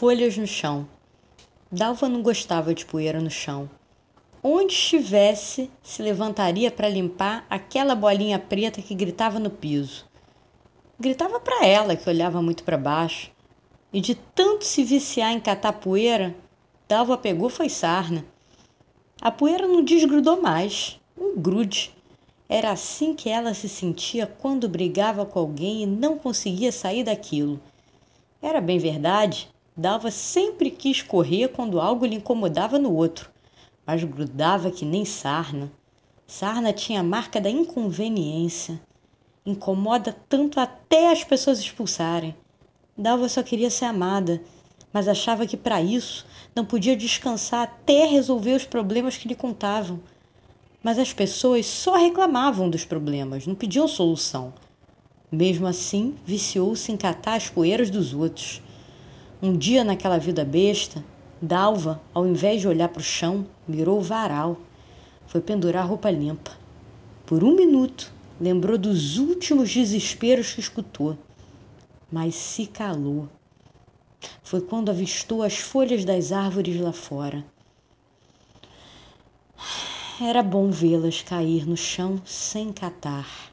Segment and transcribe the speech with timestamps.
[0.00, 0.88] folhas no chão.
[1.70, 3.68] Dalva não gostava de poeira no chão.
[4.42, 10.06] Onde estivesse, se levantaria para limpar aquela bolinha preta que gritava no piso.
[10.98, 13.30] Gritava para ela, que olhava muito para baixo.
[13.92, 16.34] E de tanto se viciar em catar poeira,
[16.88, 18.24] Dalva pegou foi sarna.
[19.20, 21.94] A poeira não desgrudou mais, um grude.
[22.48, 27.60] Era assim que ela se sentia quando brigava com alguém e não conseguia sair daquilo.
[28.40, 33.30] Era bem verdade, Dalva sempre quis correr quando algo lhe incomodava no outro,
[33.86, 35.72] mas grudava que nem sarna.
[36.26, 38.78] Sarna tinha a marca da inconveniência.
[39.46, 42.36] Incomoda tanto até as pessoas expulsarem.
[42.94, 44.42] Dalva só queria ser amada,
[44.92, 49.98] mas achava que para isso não podia descansar até resolver os problemas que lhe contavam.
[50.82, 54.52] Mas as pessoas só reclamavam dos problemas, não pediam solução.
[55.32, 58.60] Mesmo assim, viciou-se em catar as poeiras dos outros.
[59.42, 61.02] Um dia, naquela vida besta,
[61.40, 64.58] Dalva, ao invés de olhar para o chão, mirou o varal.
[65.26, 66.52] Foi pendurar roupa limpa.
[67.24, 71.16] Por um minuto, lembrou dos últimos desesperos que escutou,
[72.12, 73.30] mas se calou.
[74.42, 77.42] Foi quando avistou as folhas das árvores lá fora.
[80.20, 83.50] Era bom vê-las cair no chão sem catar.